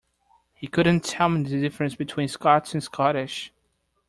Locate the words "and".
2.73-2.81